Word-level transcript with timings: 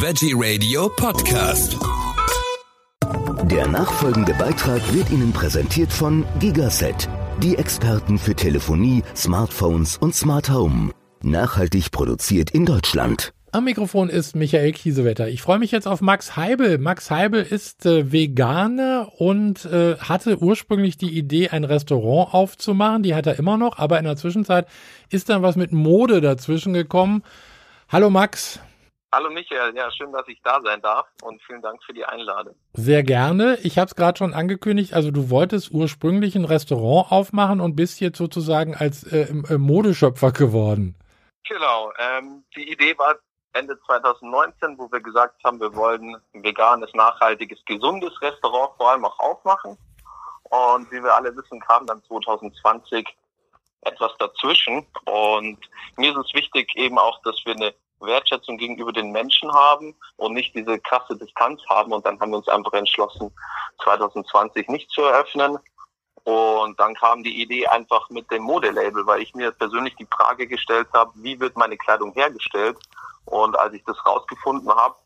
Veggie 0.00 0.32
Radio 0.32 0.88
Podcast. 0.90 1.76
Der 3.50 3.66
nachfolgende 3.66 4.32
Beitrag 4.34 4.80
wird 4.94 5.10
Ihnen 5.10 5.32
präsentiert 5.32 5.92
von 5.92 6.24
Gigaset, 6.38 7.08
die 7.42 7.56
Experten 7.56 8.16
für 8.16 8.36
Telefonie, 8.36 9.02
Smartphones 9.16 9.96
und 9.96 10.14
Smart 10.14 10.50
Home. 10.50 10.92
Nachhaltig 11.24 11.90
produziert 11.90 12.52
in 12.52 12.64
Deutschland. 12.64 13.32
Am 13.50 13.64
Mikrofon 13.64 14.08
ist 14.08 14.36
Michael 14.36 14.70
Kiesewetter. 14.70 15.26
Ich 15.30 15.42
freue 15.42 15.58
mich 15.58 15.72
jetzt 15.72 15.88
auf 15.88 16.00
Max 16.00 16.36
Heibel. 16.36 16.78
Max 16.78 17.10
Heibel 17.10 17.42
ist 17.42 17.84
äh, 17.84 18.12
Veganer 18.12 19.10
und 19.18 19.64
äh, 19.64 19.96
hatte 19.96 20.38
ursprünglich 20.40 20.96
die 20.96 21.10
Idee, 21.18 21.48
ein 21.48 21.64
Restaurant 21.64 22.34
aufzumachen. 22.34 23.02
Die 23.02 23.16
hat 23.16 23.26
er 23.26 23.36
immer 23.36 23.56
noch, 23.56 23.78
aber 23.78 23.98
in 23.98 24.04
der 24.04 24.16
Zwischenzeit 24.16 24.68
ist 25.10 25.28
dann 25.28 25.42
was 25.42 25.56
mit 25.56 25.72
Mode 25.72 26.20
dazwischen 26.20 26.72
gekommen. 26.72 27.24
Hallo 27.88 28.10
Max. 28.10 28.60
Hallo 29.10 29.30
Michael, 29.30 29.74
ja, 29.74 29.90
schön, 29.90 30.12
dass 30.12 30.28
ich 30.28 30.38
da 30.42 30.60
sein 30.60 30.82
darf 30.82 31.06
und 31.22 31.42
vielen 31.42 31.62
Dank 31.62 31.82
für 31.82 31.94
die 31.94 32.04
Einladung. 32.04 32.54
Sehr 32.74 33.02
gerne. 33.02 33.56
Ich 33.62 33.78
habe 33.78 33.86
es 33.86 33.94
gerade 33.94 34.18
schon 34.18 34.34
angekündigt, 34.34 34.92
also 34.92 35.10
du 35.10 35.30
wolltest 35.30 35.70
ursprünglich 35.70 36.36
ein 36.36 36.44
Restaurant 36.44 37.10
aufmachen 37.10 37.62
und 37.62 37.74
bist 37.74 38.00
jetzt 38.00 38.18
sozusagen 38.18 38.74
als 38.74 39.04
äh, 39.04 39.32
Modeschöpfer 39.56 40.32
geworden. 40.32 40.94
Genau, 41.48 41.90
ähm, 41.98 42.44
die 42.54 42.70
Idee 42.70 42.98
war 42.98 43.16
Ende 43.54 43.80
2019, 43.86 44.76
wo 44.76 44.92
wir 44.92 45.00
gesagt 45.00 45.42
haben, 45.42 45.58
wir 45.58 45.74
wollen 45.74 46.14
ein 46.34 46.44
veganes, 46.44 46.92
nachhaltiges, 46.92 47.64
gesundes 47.64 48.20
Restaurant 48.20 48.76
vor 48.76 48.90
allem 48.90 49.06
auch 49.06 49.18
aufmachen. 49.18 49.78
Und 50.50 50.92
wie 50.92 51.02
wir 51.02 51.14
alle 51.14 51.34
wissen, 51.34 51.60
kam 51.60 51.86
dann 51.86 52.02
2020 52.04 53.06
etwas 53.82 54.12
dazwischen. 54.18 54.86
Und 55.06 55.58
mir 55.96 56.10
ist 56.10 56.26
es 56.26 56.34
wichtig 56.34 56.68
eben 56.76 56.98
auch, 56.98 57.22
dass 57.22 57.40
wir 57.46 57.54
eine 57.54 57.74
Wertschätzung 58.00 58.56
gegenüber 58.58 58.92
den 58.92 59.12
Menschen 59.12 59.52
haben 59.52 59.94
und 60.16 60.34
nicht 60.34 60.54
diese 60.54 60.78
krasse 60.78 61.16
Distanz 61.16 61.62
haben. 61.68 61.92
Und 61.92 62.06
dann 62.06 62.18
haben 62.20 62.30
wir 62.30 62.38
uns 62.38 62.48
einfach 62.48 62.72
entschlossen, 62.72 63.32
2020 63.82 64.68
nicht 64.68 64.90
zu 64.90 65.02
eröffnen. 65.02 65.58
Und 66.24 66.78
dann 66.78 66.94
kam 66.94 67.22
die 67.22 67.40
Idee 67.40 67.66
einfach 67.66 68.10
mit 68.10 68.30
dem 68.30 68.42
Modelabel, 68.42 69.06
weil 69.06 69.22
ich 69.22 69.34
mir 69.34 69.50
persönlich 69.50 69.96
die 69.96 70.08
Frage 70.14 70.46
gestellt 70.46 70.88
habe, 70.92 71.10
wie 71.14 71.40
wird 71.40 71.56
meine 71.56 71.76
Kleidung 71.76 72.12
hergestellt? 72.12 72.76
Und 73.24 73.58
als 73.58 73.74
ich 73.74 73.84
das 73.84 73.96
rausgefunden 74.04 74.70
habe, 74.70 74.96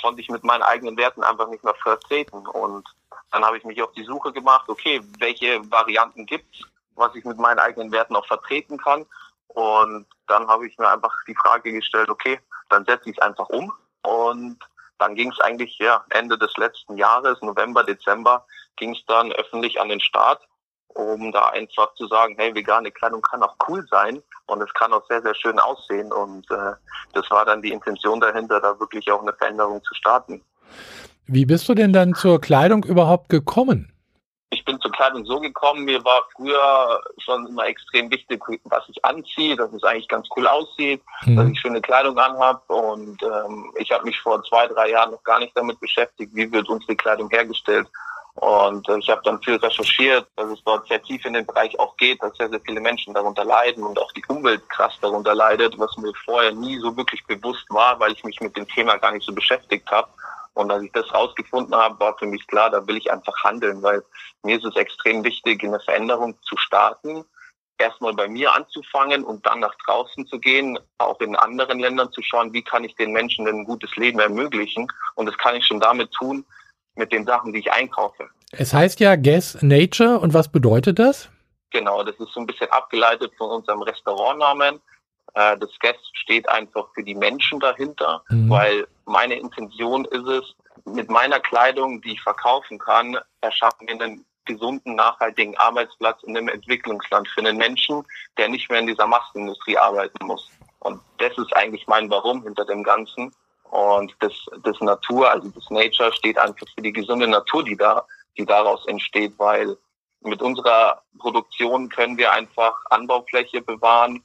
konnte 0.00 0.20
ich 0.20 0.28
mit 0.28 0.44
meinen 0.44 0.62
eigenen 0.62 0.96
Werten 0.96 1.22
einfach 1.22 1.48
nicht 1.48 1.64
mehr 1.64 1.74
vertreten. 1.74 2.46
Und 2.46 2.88
dann 3.30 3.44
habe 3.44 3.58
ich 3.58 3.64
mich 3.64 3.82
auf 3.82 3.92
die 3.92 4.04
Suche 4.04 4.32
gemacht, 4.32 4.68
okay, 4.68 5.02
welche 5.18 5.60
Varianten 5.70 6.24
gibt's, 6.24 6.62
was 6.94 7.14
ich 7.14 7.24
mit 7.24 7.38
meinen 7.38 7.58
eigenen 7.58 7.92
Werten 7.92 8.16
auch 8.16 8.26
vertreten 8.26 8.78
kann. 8.78 9.06
Und 9.48 10.06
dann 10.26 10.46
habe 10.46 10.66
ich 10.66 10.78
mir 10.78 10.88
einfach 10.88 11.14
die 11.26 11.34
Frage 11.34 11.72
gestellt, 11.72 12.10
okay, 12.10 12.40
dann 12.68 12.84
setze 12.84 13.10
ich 13.10 13.16
es 13.16 13.22
einfach 13.22 13.48
um. 13.48 13.72
Und 14.02 14.58
dann 14.98 15.14
ging 15.14 15.30
es 15.30 15.40
eigentlich 15.40 15.78
ja 15.78 16.04
Ende 16.10 16.38
des 16.38 16.56
letzten 16.56 16.96
Jahres, 16.96 17.40
November, 17.42 17.84
Dezember, 17.84 18.44
ging 18.76 18.94
es 18.94 19.04
dann 19.06 19.32
öffentlich 19.32 19.80
an 19.80 19.88
den 19.88 20.00
Start, 20.00 20.46
um 20.88 21.32
da 21.32 21.48
einfach 21.48 21.94
zu 21.94 22.06
sagen, 22.06 22.34
hey, 22.38 22.54
vegane 22.54 22.90
Kleidung 22.90 23.22
kann 23.22 23.42
auch 23.42 23.56
cool 23.68 23.86
sein 23.90 24.22
und 24.46 24.62
es 24.62 24.72
kann 24.74 24.92
auch 24.92 25.06
sehr, 25.08 25.22
sehr 25.22 25.34
schön 25.34 25.58
aussehen. 25.58 26.12
Und 26.12 26.50
äh, 26.50 26.72
das 27.12 27.30
war 27.30 27.44
dann 27.44 27.62
die 27.62 27.72
Intention 27.72 28.20
dahinter, 28.20 28.60
da 28.60 28.78
wirklich 28.78 29.10
auch 29.10 29.22
eine 29.22 29.32
Veränderung 29.32 29.82
zu 29.84 29.94
starten. 29.94 30.42
Wie 31.26 31.44
bist 31.44 31.68
du 31.68 31.74
denn 31.74 31.92
dann 31.92 32.14
zur 32.14 32.40
Kleidung 32.40 32.84
überhaupt 32.84 33.28
gekommen? 33.28 33.92
Kleidung 34.98 35.24
so 35.24 35.38
gekommen, 35.38 35.84
mir 35.84 36.04
war 36.04 36.24
früher 36.34 37.00
schon 37.18 37.46
immer 37.46 37.66
extrem 37.66 38.10
wichtig, 38.10 38.42
was 38.64 38.82
ich 38.88 39.04
anziehe, 39.04 39.54
dass 39.54 39.72
es 39.72 39.84
eigentlich 39.84 40.08
ganz 40.08 40.26
cool 40.36 40.46
aussieht, 40.48 41.00
mhm. 41.24 41.36
dass 41.36 41.48
ich 41.48 41.60
schöne 41.60 41.80
Kleidung 41.80 42.18
anhab 42.18 42.64
und 42.68 43.22
ähm, 43.22 43.72
ich 43.76 43.92
habe 43.92 44.04
mich 44.04 44.20
vor 44.20 44.42
zwei, 44.42 44.66
drei 44.66 44.90
Jahren 44.90 45.12
noch 45.12 45.22
gar 45.22 45.38
nicht 45.38 45.56
damit 45.56 45.78
beschäftigt, 45.78 46.34
wie 46.34 46.50
wird 46.50 46.68
unsere 46.68 46.96
Kleidung 46.96 47.30
hergestellt. 47.30 47.86
Und 48.34 48.88
äh, 48.88 48.98
ich 48.98 49.08
habe 49.08 49.20
dann 49.24 49.40
viel 49.42 49.56
recherchiert, 49.56 50.26
dass 50.34 50.50
es 50.50 50.62
dort 50.64 50.88
sehr 50.88 51.02
tief 51.02 51.24
in 51.24 51.34
den 51.34 51.46
Bereich 51.46 51.78
auch 51.78 51.96
geht, 51.96 52.20
dass 52.20 52.36
sehr, 52.36 52.48
sehr 52.48 52.60
viele 52.60 52.80
Menschen 52.80 53.14
darunter 53.14 53.44
leiden 53.44 53.84
und 53.84 53.98
auch 54.00 54.10
die 54.12 54.24
Umwelt 54.26 54.68
krass 54.68 54.98
darunter 55.00 55.34
leidet, 55.34 55.78
was 55.78 55.96
mir 55.96 56.12
vorher 56.24 56.52
nie 56.52 56.78
so 56.78 56.96
wirklich 56.96 57.24
bewusst 57.26 57.66
war, 57.70 57.98
weil 58.00 58.12
ich 58.12 58.24
mich 58.24 58.40
mit 58.40 58.56
dem 58.56 58.66
Thema 58.66 58.96
gar 58.96 59.12
nicht 59.12 59.24
so 59.24 59.32
beschäftigt 59.32 59.88
habe. 59.90 60.08
Und 60.58 60.72
als 60.72 60.82
ich 60.82 60.90
das 60.90 61.14
rausgefunden 61.14 61.72
habe, 61.72 62.00
war 62.00 62.18
für 62.18 62.26
mich 62.26 62.44
klar, 62.48 62.68
da 62.68 62.84
will 62.88 62.96
ich 62.96 63.12
einfach 63.12 63.44
handeln, 63.44 63.80
weil 63.80 64.02
mir 64.42 64.56
ist 64.56 64.64
es 64.64 64.74
extrem 64.74 65.22
wichtig, 65.22 65.62
in 65.62 65.68
eine 65.68 65.78
Veränderung 65.78 66.34
zu 66.42 66.56
starten, 66.56 67.24
erstmal 67.78 68.12
bei 68.12 68.26
mir 68.26 68.52
anzufangen 68.52 69.22
und 69.22 69.46
dann 69.46 69.60
nach 69.60 69.74
draußen 69.86 70.26
zu 70.26 70.40
gehen, 70.40 70.76
auch 70.98 71.20
in 71.20 71.36
anderen 71.36 71.78
Ländern 71.78 72.10
zu 72.10 72.22
schauen, 72.22 72.52
wie 72.52 72.62
kann 72.62 72.82
ich 72.82 72.96
den 72.96 73.12
Menschen 73.12 73.46
ein 73.46 73.66
gutes 73.66 73.94
Leben 73.94 74.18
ermöglichen. 74.18 74.88
Und 75.14 75.26
das 75.26 75.38
kann 75.38 75.54
ich 75.54 75.64
schon 75.64 75.78
damit 75.78 76.10
tun, 76.10 76.44
mit 76.96 77.12
den 77.12 77.24
Sachen, 77.24 77.52
die 77.52 77.60
ich 77.60 77.70
einkaufe. 77.70 78.28
Es 78.50 78.74
heißt 78.74 78.98
ja 78.98 79.14
Guess 79.14 79.62
Nature 79.62 80.18
und 80.18 80.34
was 80.34 80.50
bedeutet 80.50 80.98
das? 80.98 81.30
Genau, 81.70 82.02
das 82.02 82.16
ist 82.16 82.32
so 82.32 82.40
ein 82.40 82.46
bisschen 82.46 82.68
abgeleitet 82.72 83.30
von 83.38 83.48
unserem 83.50 83.82
Restaurantnamen. 83.82 84.80
Äh, 85.34 85.56
das 85.58 85.70
Guest 85.80 86.16
steht 86.16 86.48
einfach 86.48 86.88
für 86.94 87.02
die 87.02 87.14
Menschen 87.14 87.60
dahinter, 87.60 88.22
mhm. 88.28 88.50
weil 88.50 88.86
meine 89.04 89.34
Intention 89.34 90.04
ist 90.06 90.26
es, 90.26 90.54
mit 90.84 91.10
meiner 91.10 91.40
Kleidung, 91.40 92.00
die 92.00 92.12
ich 92.12 92.22
verkaufen 92.22 92.78
kann, 92.78 93.18
erschaffen 93.40 93.86
wir 93.86 93.94
einen 93.94 94.24
gesunden, 94.44 94.94
nachhaltigen 94.94 95.56
Arbeitsplatz 95.58 96.22
in 96.22 96.36
einem 96.36 96.48
Entwicklungsland 96.48 97.28
für 97.28 97.40
einen 97.40 97.58
Menschen, 97.58 98.04
der 98.38 98.48
nicht 98.48 98.70
mehr 98.70 98.80
in 98.80 98.86
dieser 98.86 99.06
Massenindustrie 99.06 99.76
arbeiten 99.76 100.26
muss. 100.26 100.50
Und 100.80 101.00
das 101.18 101.36
ist 101.36 101.54
eigentlich 101.54 101.86
mein 101.86 102.10
Warum 102.10 102.42
hinter 102.42 102.64
dem 102.64 102.82
Ganzen. 102.82 103.32
Und 103.70 104.14
das, 104.20 104.32
das 104.64 104.80
Natur, 104.80 105.30
also 105.30 105.50
das 105.50 105.68
Nature 105.70 106.12
steht 106.12 106.38
einfach 106.38 106.66
für 106.74 106.82
die 106.82 106.92
gesunde 106.92 107.28
Natur, 107.28 107.62
die 107.62 107.76
da, 107.76 108.06
die 108.38 108.46
daraus 108.46 108.86
entsteht, 108.86 109.34
weil 109.36 109.76
mit 110.22 110.40
unserer 110.40 111.02
Produktion 111.18 111.88
können 111.90 112.16
wir 112.16 112.32
einfach 112.32 112.74
Anbaufläche 112.90 113.60
bewahren, 113.60 114.22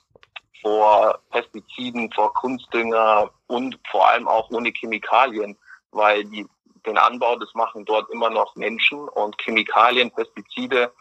vor 0.64 1.20
Pestiziden, 1.30 2.12
vor 2.12 2.34
Kunstdünger 2.34 3.30
und 3.48 3.78
vor 3.92 4.08
allem 4.10 4.28
auch 4.28 4.50
ohne 4.50 4.72
Chemikalien, 4.72 5.56
weil 5.92 6.24
die, 6.26 6.48
den 6.88 6.98
Anbau, 6.98 7.36
das 7.36 7.54
machen 7.54 7.86
dort 7.86 8.10
immer 8.10 8.32
noch 8.32 8.56
Menschen 8.56 9.08
und 9.10 9.40
Chemikalien, 9.40 10.10
Pestizide 10.10 10.92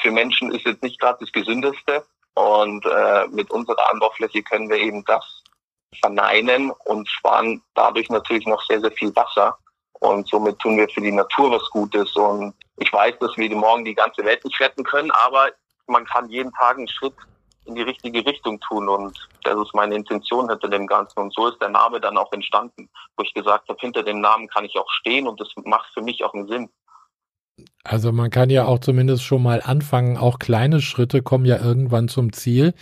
für 0.00 0.10
Menschen 0.10 0.52
ist 0.52 0.66
jetzt 0.66 0.82
nicht 0.82 1.00
gerade 1.00 1.18
das 1.20 1.32
Gesündeste. 1.32 2.04
Und 2.34 2.84
äh, 2.86 3.26
mit 3.28 3.50
unserer 3.50 3.90
Anbaufläche 3.90 4.42
können 4.42 4.68
wir 4.68 4.78
eben 4.78 5.04
das 5.04 5.42
verneinen 6.00 6.70
und 6.86 7.08
sparen 7.08 7.62
dadurch 7.74 8.08
natürlich 8.08 8.46
noch 8.46 8.62
sehr, 8.62 8.80
sehr 8.80 8.92
viel 8.92 9.14
Wasser. 9.14 9.56
Und 10.00 10.28
somit 10.28 10.58
tun 10.58 10.78
wir 10.78 10.88
für 10.88 11.02
die 11.02 11.12
Natur 11.12 11.52
was 11.52 11.68
Gutes. 11.70 12.16
Und 12.16 12.54
ich 12.78 12.92
weiß, 12.92 13.18
dass 13.20 13.36
wir 13.36 13.54
morgen 13.54 13.84
die 13.84 13.94
ganze 13.94 14.24
Welt 14.24 14.44
nicht 14.44 14.58
retten 14.60 14.82
können, 14.82 15.10
aber 15.10 15.50
man 15.86 16.06
kann 16.06 16.28
jeden 16.30 16.52
Tag 16.52 16.78
einen 16.78 16.88
Schritt 16.88 17.14
in 17.64 17.74
die 17.74 17.82
richtige 17.82 18.24
Richtung 18.24 18.60
tun. 18.60 18.88
Und 18.88 19.28
das 19.44 19.56
ist 19.56 19.74
meine 19.74 19.94
Intention 19.94 20.48
hinter 20.48 20.68
dem 20.68 20.86
Ganzen. 20.86 21.20
Und 21.20 21.34
so 21.34 21.48
ist 21.48 21.60
der 21.60 21.68
Name 21.68 22.00
dann 22.00 22.16
auch 22.16 22.32
entstanden, 22.32 22.88
wo 23.16 23.24
ich 23.24 23.34
gesagt 23.34 23.68
habe, 23.68 23.78
hinter 23.80 24.02
dem 24.02 24.20
Namen 24.20 24.48
kann 24.48 24.64
ich 24.64 24.76
auch 24.76 24.90
stehen 24.90 25.26
und 25.26 25.40
das 25.40 25.48
macht 25.64 25.92
für 25.94 26.02
mich 26.02 26.24
auch 26.24 26.34
einen 26.34 26.48
Sinn. 26.48 26.68
Also 27.84 28.12
man 28.12 28.30
kann 28.30 28.50
ja 28.50 28.64
auch 28.64 28.78
zumindest 28.78 29.24
schon 29.24 29.42
mal 29.42 29.60
anfangen, 29.62 30.16
auch 30.16 30.38
kleine 30.38 30.80
Schritte 30.80 31.22
kommen 31.22 31.44
ja 31.44 31.62
irgendwann 31.62 32.08
zum 32.08 32.32
Ziel. 32.32 32.74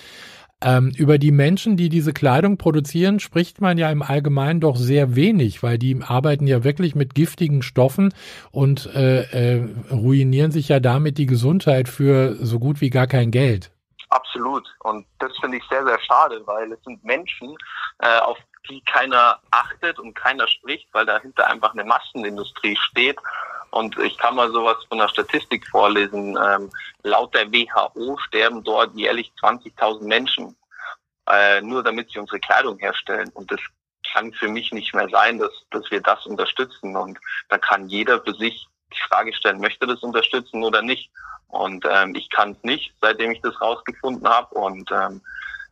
Ähm, 0.63 0.93
über 0.95 1.17
die 1.17 1.33
Menschen, 1.33 1.79
die 1.79 1.89
diese 1.89 2.13
Kleidung 2.13 2.59
produzieren, 2.59 3.19
spricht 3.19 3.63
man 3.63 3.79
ja 3.79 3.91
im 3.91 4.03
Allgemeinen 4.03 4.61
doch 4.61 4.77
sehr 4.77 5.17
wenig, 5.17 5.63
weil 5.63 5.79
die 5.79 6.03
arbeiten 6.03 6.47
ja 6.47 6.65
wirklich 6.65 6.95
mit 6.95 7.15
giftigen 7.15 7.63
Stoffen 7.63 8.13
und 8.51 8.87
äh, 8.95 9.23
äh, 9.57 9.69
ruinieren 9.91 10.51
sich 10.51 10.69
ja 10.69 10.79
damit 10.79 11.17
die 11.17 11.27
Gesundheit 11.27 11.89
für 11.89 12.37
so 12.45 12.59
gut 12.59 12.83
wie 12.83 12.91
gar 12.91 13.07
kein 13.07 13.31
Geld. 13.31 13.73
Absolut. 14.11 14.69
Und 14.81 15.07
das 15.21 15.37
finde 15.39 15.59
ich 15.59 15.65
sehr, 15.69 15.85
sehr 15.85 16.01
schade, 16.01 16.45
weil 16.47 16.73
es 16.73 16.83
sind 16.83 17.03
Menschen, 17.05 17.57
äh, 18.01 18.19
auf 18.19 18.39
die 18.69 18.83
keiner 18.83 19.41
achtet 19.51 19.99
und 19.99 20.15
keiner 20.15 20.47
spricht, 20.49 20.89
weil 20.93 21.07
dahinter 21.07 21.47
einfach 21.47 21.73
eine 21.73 21.85
Massenindustrie 21.85 22.77
steht. 22.77 23.19
Und 23.71 23.97
ich 23.99 24.19
kann 24.19 24.35
mal 24.35 24.51
sowas 24.51 24.77
von 24.89 24.99
der 24.99 25.09
Statistik 25.09 25.67
vorlesen. 25.69 26.37
Ähm, 26.43 26.71
laut 27.05 27.35
der 27.35 27.53
WHO 27.53 28.19
sterben 28.19 28.65
dort 28.65 28.95
jährlich 28.95 29.33
20.000 29.41 30.03
Menschen, 30.03 30.57
äh, 31.29 31.61
nur 31.61 31.85
damit 31.85 32.11
sie 32.11 32.19
unsere 32.19 32.41
Kleidung 32.41 32.79
herstellen. 32.79 33.31
Und 33.35 33.51
das 33.53 33.61
kann 34.13 34.33
für 34.33 34.49
mich 34.49 34.73
nicht 34.73 34.93
mehr 34.93 35.09
sein, 35.09 35.39
dass, 35.39 35.53
dass 35.71 35.89
wir 35.93 36.01
das 36.01 36.27
unterstützen. 36.27 36.97
Und 36.97 37.17
da 37.49 37.59
kann 37.59 37.89
jeder 37.89 38.21
für 38.23 38.35
sich 38.35 38.67
die 38.93 39.09
Frage 39.09 39.33
stellen, 39.35 39.61
möchte 39.61 39.87
das 39.87 40.03
unterstützen 40.03 40.63
oder 40.65 40.83
nicht. 40.83 41.11
Und 41.49 41.85
ähm, 41.89 42.15
ich 42.15 42.31
kann 42.31 42.53
es 42.53 42.63
nicht, 42.63 42.95
seitdem 43.01 43.33
ich 43.33 43.41
das 43.41 43.61
rausgefunden 43.61 44.29
habe. 44.29 44.55
Und 44.55 44.91
ähm, 44.93 45.21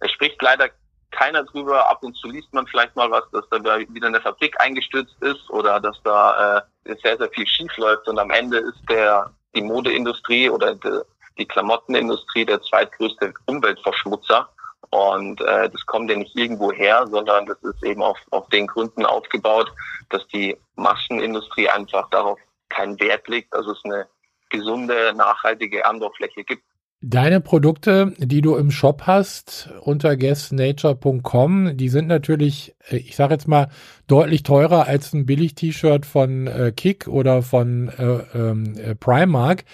es 0.01 0.11
spricht 0.11 0.41
leider 0.43 0.69
keiner 1.11 1.45
drüber. 1.45 1.89
Ab 1.89 2.03
und 2.03 2.17
zu 2.17 2.29
liest 2.29 2.53
man 2.53 2.67
vielleicht 2.67 2.97
mal 2.97 3.11
was, 3.11 3.25
dass 3.33 3.49
da 3.51 3.79
wieder 3.79 4.09
eine 4.09 4.21
Fabrik 4.21 4.61
eingestürzt 4.61 5.17
ist 5.21 5.49
oder 5.51 5.81
dass 5.81 6.01
da 6.03 6.59
äh, 6.85 6.97
sehr, 7.03 7.17
sehr 7.17 7.31
viel 7.31 7.47
schief 7.47 7.77
läuft. 7.77 8.09
Und 8.09 8.19
am 8.19 8.31
Ende 8.31 8.59
ist 8.59 8.81
der 8.89 9.31
die 9.55 9.63
Modeindustrie 9.63 10.51
oder 10.51 10.75
die, 10.75 11.01
die 11.39 11.47
Klamottenindustrie 11.47 12.45
der 12.45 12.61
zweitgrößte 12.63 13.33
Umweltverschmutzer. 13.47 14.49
Und 14.91 15.41
äh, 15.43 15.69
das 15.69 15.85
kommt 15.87 16.11
ja 16.11 16.17
nicht 16.17 16.35
irgendwo 16.37 16.73
her, 16.73 17.07
sondern 17.11 17.47
das 17.47 17.59
ist 17.63 17.85
eben 17.85 18.03
auf, 18.03 18.19
auf 18.31 18.49
den 18.49 18.67
Gründen 18.67 19.05
aufgebaut, 19.05 19.71
dass 20.11 20.27
die 20.29 20.57
Massenindustrie 20.77 21.69
einfach 21.69 22.09
darauf 22.11 22.39
keinen 22.69 22.99
Wert 23.01 23.29
legt, 23.29 23.55
dass 23.55 23.67
es 23.67 23.81
eine 23.85 24.07
gesunde, 24.51 25.13
nachhaltige 25.15 25.85
Anbaufläche 25.85 26.45
gibt. 26.45 26.63
Deine 27.01 27.41
Produkte, 27.41 28.13
die 28.19 28.41
du 28.41 28.57
im 28.57 28.73
Shop 28.73 29.03
hast, 29.07 29.71
unter 29.83 30.17
guestnature.com, 30.17 31.77
die 31.77 31.89
sind 31.91 32.09
natürlich, 32.09 32.75
äh, 32.91 32.97
ich 32.97 33.15
sage 33.15 33.35
jetzt 33.35 33.47
mal, 33.47 33.69
deutlich 34.09 34.43
teurer 34.43 34.89
als 34.89 35.13
ein 35.13 35.25
Billig-T-Shirt 35.25 36.05
von 36.05 36.49
äh, 36.49 36.73
Kick 36.75 37.07
oder 37.07 37.43
von 37.43 37.89
äh, 37.89 38.37
ähm, 38.37 38.75
äh, 38.77 38.97
Primark. 38.97 39.65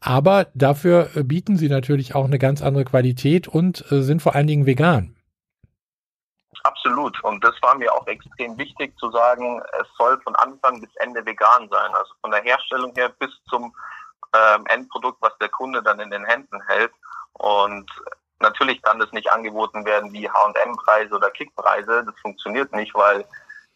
Aber 0.00 0.48
dafür 0.54 1.10
äh, 1.14 1.22
bieten 1.22 1.56
sie 1.56 1.68
natürlich 1.68 2.16
auch 2.16 2.24
eine 2.24 2.40
ganz 2.40 2.62
andere 2.62 2.84
Qualität 2.84 3.46
und 3.46 3.84
äh, 3.92 4.02
sind 4.02 4.20
vor 4.20 4.34
allen 4.34 4.48
Dingen 4.48 4.66
vegan. 4.66 5.14
Absolut. 6.64 7.22
Und 7.24 7.42
das 7.42 7.54
war 7.60 7.74
mir 7.74 7.92
auch 7.92 8.06
extrem 8.06 8.56
wichtig 8.56 8.96
zu 8.98 9.10
sagen, 9.10 9.62
es 9.80 9.88
soll 9.98 10.20
von 10.22 10.36
Anfang 10.36 10.80
bis 10.80 10.94
Ende 10.96 11.24
vegan 11.26 11.68
sein. 11.68 11.94
Also 11.94 12.14
von 12.20 12.30
der 12.30 12.42
Herstellung 12.42 12.92
her 12.94 13.08
bis 13.18 13.30
zum 13.48 13.74
ähm, 14.34 14.64
Endprodukt, 14.66 15.20
was 15.20 15.36
der 15.38 15.48
Kunde 15.48 15.82
dann 15.82 15.98
in 15.98 16.10
den 16.10 16.24
Händen 16.24 16.60
hält. 16.66 16.92
Und 17.34 17.90
natürlich 18.38 18.80
kann 18.82 19.00
das 19.00 19.10
nicht 19.12 19.30
angeboten 19.32 19.84
werden 19.84 20.12
wie 20.12 20.28
H&M-Preise 20.28 21.14
oder 21.14 21.30
Kickpreise. 21.30 22.04
Das 22.04 22.14
funktioniert 22.20 22.72
nicht, 22.72 22.94
weil 22.94 23.24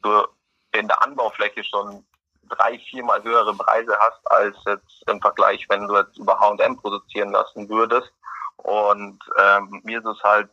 du 0.03 0.25
in 0.73 0.87
der 0.87 1.03
Anbaufläche 1.03 1.65
schon 1.65 2.05
drei, 2.49 2.79
viermal 2.79 3.23
höhere 3.25 3.55
Preise 3.55 3.97
hast 3.99 4.31
als 4.31 4.57
jetzt 4.67 5.03
im 5.09 5.21
Vergleich, 5.21 5.67
wenn 5.69 5.89
du 5.89 5.97
jetzt 5.97 6.19
über 6.19 6.39
H&M 6.39 6.77
produzieren 6.77 7.33
lassen 7.33 7.69
würdest. 7.69 8.13
Und 8.59 9.19
ähm, 9.39 9.81
mir 9.85 9.99
ist 9.99 10.07
es 10.07 10.23
halt 10.23 10.49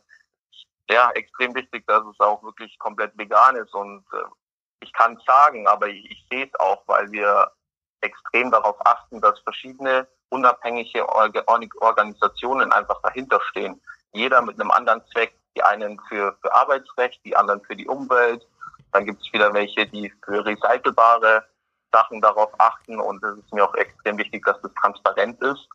ja 0.90 1.10
extrem 1.12 1.54
wichtig, 1.54 1.86
dass 1.86 2.04
es 2.06 2.20
auch 2.20 2.42
wirklich 2.42 2.78
komplett 2.78 3.16
vegan 3.16 3.56
ist. 3.56 3.74
Und 3.74 4.04
äh, 4.12 4.24
ich 4.80 4.92
kann 4.92 5.16
es 5.16 5.24
sagen, 5.24 5.66
aber 5.66 5.88
ich, 5.88 6.10
ich 6.10 6.26
sehe 6.30 6.46
es 6.46 6.60
auch, 6.60 6.82
weil 6.86 7.10
wir 7.10 7.50
extrem 8.00 8.50
darauf 8.50 8.76
achten, 8.86 9.20
dass 9.20 9.38
verschiedene 9.40 10.06
unabhängige 10.28 11.08
Organisationen 11.08 12.72
einfach 12.72 13.00
dahinter 13.02 13.40
stehen. 13.50 13.80
Jeder 14.12 14.42
mit 14.42 14.60
einem 14.60 14.70
anderen 14.70 15.02
Zweck. 15.12 15.34
Die 15.56 15.62
einen 15.62 16.00
für, 16.08 16.36
für 16.42 16.52
Arbeitsrecht, 16.52 17.24
die 17.24 17.36
anderen 17.36 17.62
für 17.62 17.76
die 17.76 17.86
Umwelt. 17.86 18.44
Dann 18.90 19.04
gibt 19.04 19.22
es 19.22 19.32
wieder 19.32 19.54
welche, 19.54 19.86
die 19.86 20.12
für 20.24 20.44
recycelbare 20.44 21.46
Sachen 21.92 22.20
darauf 22.20 22.50
achten. 22.58 22.98
Und 22.98 23.22
es 23.22 23.38
ist 23.38 23.52
mir 23.52 23.64
auch 23.64 23.74
extrem 23.74 24.18
wichtig, 24.18 24.44
dass 24.44 24.60
das 24.62 24.74
transparent 24.74 25.40
ist, 25.42 25.68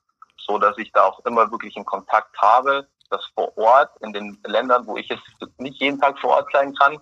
so 0.50 0.58
dass 0.58 0.78
ich 0.78 0.92
da 0.92 1.06
auch 1.06 1.24
immer 1.26 1.50
wirklich 1.52 1.78
in 1.78 1.86
Kontakt 1.86 2.36
habe, 2.42 2.88
dass 3.10 3.24
vor 3.36 3.56
Ort 3.58 3.92
in 4.02 4.12
den 4.12 4.38
Ländern, 4.46 4.86
wo 4.86 4.98
ich 4.98 5.08
jetzt 5.08 5.24
nicht 5.60 5.80
jeden 5.80 6.00
Tag 6.00 6.20
vor 6.20 6.32
Ort 6.32 6.48
sein 6.52 6.74
kann, 6.76 6.98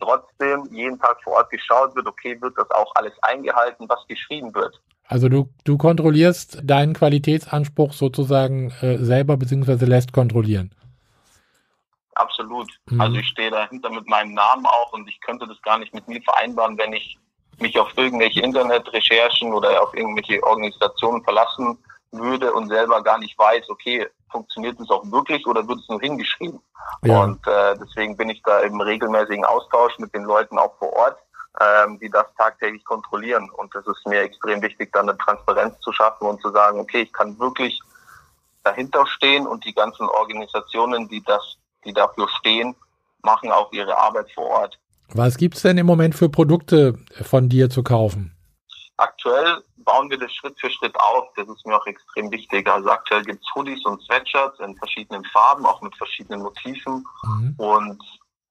trotzdem 0.00 0.66
jeden 0.72 0.98
Tag 0.98 1.22
vor 1.22 1.34
Ort 1.34 1.50
geschaut 1.50 1.94
wird, 1.94 2.06
okay, 2.06 2.40
wird 2.40 2.54
das 2.56 2.70
auch 2.70 2.90
alles 2.94 3.12
eingehalten, 3.22 3.88
was 3.88 4.06
geschrieben 4.08 4.54
wird. 4.54 4.80
Also 5.08 5.28
du, 5.28 5.48
du 5.64 5.78
kontrollierst 5.78 6.60
deinen 6.64 6.94
Qualitätsanspruch 6.94 7.92
sozusagen 7.92 8.72
äh, 8.80 8.98
selber 8.98 9.36
beziehungsweise 9.36 9.86
lässt 9.86 10.12
kontrollieren. 10.12 10.74
Absolut. 12.14 12.68
Mhm. 12.90 13.00
Also 13.00 13.16
ich 13.16 13.28
stehe 13.28 13.50
dahinter 13.50 13.90
mit 13.90 14.08
meinem 14.08 14.34
Namen 14.34 14.66
auch 14.66 14.92
und 14.92 15.08
ich 15.08 15.20
könnte 15.20 15.46
das 15.46 15.60
gar 15.62 15.78
nicht 15.78 15.94
mit 15.94 16.08
mir 16.08 16.20
vereinbaren, 16.22 16.76
wenn 16.78 16.94
ich 16.94 17.18
mich 17.58 17.78
auf 17.78 17.96
irgendwelche 17.96 18.40
Internetrecherchen 18.40 19.52
oder 19.52 19.82
auf 19.82 19.94
irgendwelche 19.94 20.42
Organisationen 20.42 21.22
verlassen 21.22 21.78
würde 22.18 22.52
und 22.52 22.68
selber 22.68 23.02
gar 23.02 23.18
nicht 23.18 23.38
weiß, 23.38 23.68
okay, 23.68 24.06
funktioniert 24.30 24.78
es 24.80 24.90
auch 24.90 25.04
wirklich 25.10 25.46
oder 25.46 25.66
wird 25.66 25.80
es 25.80 25.88
nur 25.88 26.00
hingeschrieben? 26.00 26.60
Ja. 27.02 27.22
Und 27.22 27.46
äh, 27.46 27.76
deswegen 27.80 28.16
bin 28.16 28.30
ich 28.30 28.42
da 28.42 28.60
im 28.60 28.80
regelmäßigen 28.80 29.44
Austausch 29.44 29.98
mit 29.98 30.14
den 30.14 30.24
Leuten 30.24 30.58
auch 30.58 30.76
vor 30.78 30.92
Ort, 30.92 31.18
ähm, 31.60 31.98
die 31.98 32.10
das 32.10 32.26
tagtäglich 32.36 32.84
kontrollieren. 32.84 33.50
Und 33.50 33.74
das 33.74 33.86
ist 33.86 34.06
mir 34.06 34.20
extrem 34.20 34.62
wichtig, 34.62 34.92
dann 34.92 35.08
eine 35.08 35.18
Transparenz 35.18 35.78
zu 35.80 35.92
schaffen 35.92 36.26
und 36.28 36.40
zu 36.42 36.50
sagen, 36.50 36.80
okay, 36.80 37.02
ich 37.02 37.12
kann 37.12 37.38
wirklich 37.38 37.80
dahinter 38.62 39.06
stehen 39.06 39.46
und 39.46 39.64
die 39.64 39.74
ganzen 39.74 40.08
Organisationen, 40.08 41.08
die 41.08 41.22
das, 41.22 41.56
die 41.84 41.92
dafür 41.92 42.28
stehen, 42.40 42.74
machen 43.22 43.50
auch 43.50 43.72
ihre 43.72 43.96
Arbeit 43.96 44.30
vor 44.32 44.46
Ort. 44.46 44.78
Was 45.14 45.36
gibt's 45.36 45.62
denn 45.62 45.78
im 45.78 45.86
Moment 45.86 46.14
für 46.14 46.28
Produkte 46.28 46.98
von 47.22 47.48
dir 47.48 47.70
zu 47.70 47.82
kaufen? 47.82 48.35
Aktuell 48.98 49.62
bauen 49.76 50.08
wir 50.08 50.18
das 50.18 50.32
Schritt 50.32 50.58
für 50.58 50.70
Schritt 50.70 50.98
auf. 50.98 51.28
Das 51.36 51.46
ist 51.48 51.66
mir 51.66 51.76
auch 51.76 51.86
extrem 51.86 52.30
wichtig. 52.30 52.66
Also 52.66 52.90
aktuell 52.90 53.22
gibt's 53.22 53.46
Hoodies 53.54 53.84
und 53.84 54.02
Sweatshirts 54.02 54.58
in 54.60 54.76
verschiedenen 54.76 55.24
Farben, 55.26 55.66
auch 55.66 55.82
mit 55.82 55.94
verschiedenen 55.96 56.42
Motiven. 56.42 57.06
Mhm. 57.22 57.54
Und 57.58 58.02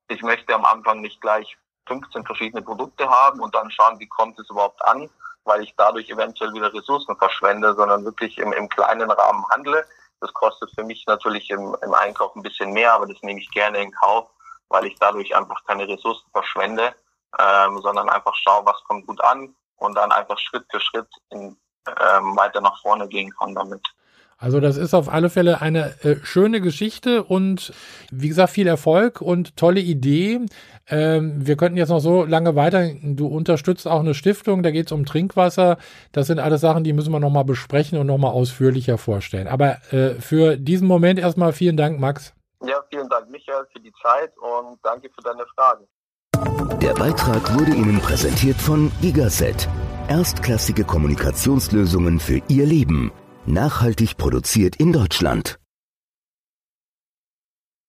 ich 0.07 0.21
möchte 0.21 0.53
am 0.53 0.65
Anfang 0.65 1.01
nicht 1.01 1.19
gleich 1.19 1.57
15 1.87 2.25
verschiedene 2.25 2.61
Produkte 2.61 3.09
haben 3.09 3.39
und 3.39 3.55
dann 3.55 3.71
schauen, 3.71 3.99
wie 3.99 4.07
kommt 4.07 4.37
es 4.39 4.49
überhaupt 4.49 4.83
an, 4.85 5.09
weil 5.45 5.63
ich 5.63 5.73
dadurch 5.77 6.09
eventuell 6.09 6.53
wieder 6.53 6.73
Ressourcen 6.73 7.15
verschwende, 7.17 7.73
sondern 7.73 8.05
wirklich 8.05 8.37
im, 8.37 8.53
im 8.53 8.69
kleinen 8.69 9.09
Rahmen 9.09 9.45
handle. 9.49 9.83
Das 10.21 10.33
kostet 10.33 10.71
für 10.75 10.83
mich 10.83 11.05
natürlich 11.07 11.49
im, 11.49 11.75
im 11.81 11.93
Einkauf 11.93 12.35
ein 12.35 12.43
bisschen 12.43 12.71
mehr, 12.71 12.93
aber 12.93 13.07
das 13.07 13.21
nehme 13.21 13.39
ich 13.39 13.49
gerne 13.51 13.79
in 13.79 13.91
Kauf, 13.91 14.29
weil 14.69 14.85
ich 14.85 14.95
dadurch 14.99 15.35
einfach 15.35 15.63
keine 15.65 15.87
Ressourcen 15.87 16.27
verschwende, 16.31 16.95
ähm, 17.39 17.79
sondern 17.81 18.09
einfach 18.09 18.35
schaue, 18.35 18.65
was 18.65 18.83
kommt 18.83 19.05
gut 19.07 19.23
an, 19.23 19.55
und 19.77 19.95
dann 19.95 20.11
einfach 20.11 20.37
Schritt 20.39 20.65
für 20.69 20.79
Schritt 20.79 21.07
in, 21.31 21.57
ähm, 21.87 22.35
weiter 22.35 22.61
nach 22.61 22.79
vorne 22.81 23.07
gehen 23.07 23.31
kann 23.37 23.55
damit. 23.55 23.81
Also 24.37 24.59
das 24.59 24.75
ist 24.75 24.93
auf 24.93 25.07
alle 25.07 25.29
Fälle 25.29 25.61
eine 25.61 25.95
äh, 26.03 26.17
schöne 26.23 26.59
Geschichte 26.59 27.23
und 27.23 27.73
wie 28.11 28.27
gesagt 28.27 28.51
viel 28.51 28.67
Erfolg 28.67 29.21
und 29.21 29.55
tolle 29.55 29.79
Idee. 29.79 30.41
Ähm, 30.87 31.47
wir 31.47 31.55
könnten 31.55 31.77
jetzt 31.77 31.89
noch 31.89 31.99
so 31.99 32.25
lange 32.25 32.55
weiter. 32.55 32.89
Du 33.01 33.27
unterstützt 33.27 33.87
auch 33.87 34.01
eine 34.01 34.13
Stiftung, 34.13 34.61
da 34.61 34.71
geht 34.71 34.87
es 34.87 34.91
um 34.91 35.05
Trinkwasser. 35.05 35.77
Das 36.11 36.27
sind 36.27 36.39
alles 36.39 36.61
Sachen, 36.61 36.83
die 36.83 36.91
müssen 36.91 37.13
wir 37.13 37.19
nochmal 37.19 37.45
besprechen 37.45 37.97
und 37.97 38.07
nochmal 38.07 38.31
ausführlicher 38.31 38.97
vorstellen. 38.97 39.47
Aber 39.47 39.77
äh, 39.93 40.15
für 40.15 40.57
diesen 40.57 40.87
Moment 40.87 41.17
erstmal 41.17 41.53
vielen 41.53 41.77
Dank, 41.77 41.99
Max. 41.99 42.33
Ja, 42.61 42.83
vielen 42.89 43.07
Dank, 43.09 43.29
Michael, 43.29 43.65
für 43.71 43.79
die 43.79 43.93
Zeit 44.01 44.33
und 44.37 44.79
danke 44.83 45.09
für 45.09 45.21
deine 45.21 45.45
Fragen. 45.55 45.87
Der 46.81 46.93
Beitrag 46.93 47.57
wurde 47.57 47.71
Ihnen 47.71 47.99
präsentiert 47.99 48.57
von 48.57 48.91
Gigaset. 49.01 49.67
Erstklassige 50.07 50.83
Kommunikationslösungen 50.83 52.19
für 52.19 52.41
Ihr 52.47 52.65
Leben. 52.65 53.11
Nachhaltig 53.45 54.17
produziert 54.17 54.75
in 54.75 54.93
Deutschland. 54.93 55.59